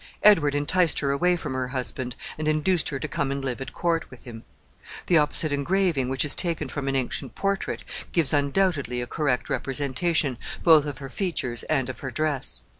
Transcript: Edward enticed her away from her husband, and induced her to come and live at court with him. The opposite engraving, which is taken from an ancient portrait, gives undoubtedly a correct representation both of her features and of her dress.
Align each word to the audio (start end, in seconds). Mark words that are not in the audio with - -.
Edward 0.23 0.55
enticed 0.55 0.97
her 0.97 1.11
away 1.11 1.35
from 1.35 1.53
her 1.53 1.67
husband, 1.67 2.15
and 2.35 2.47
induced 2.47 2.89
her 2.89 2.97
to 2.97 3.07
come 3.07 3.29
and 3.31 3.45
live 3.45 3.61
at 3.61 3.71
court 3.71 4.09
with 4.09 4.23
him. 4.23 4.43
The 5.05 5.19
opposite 5.19 5.51
engraving, 5.51 6.09
which 6.09 6.25
is 6.25 6.33
taken 6.33 6.69
from 6.69 6.87
an 6.87 6.95
ancient 6.95 7.35
portrait, 7.35 7.85
gives 8.11 8.33
undoubtedly 8.33 8.99
a 8.99 9.05
correct 9.05 9.47
representation 9.47 10.39
both 10.63 10.85
of 10.85 10.97
her 10.97 11.09
features 11.11 11.61
and 11.69 11.87
of 11.87 11.99
her 11.99 12.09
dress. 12.09 12.65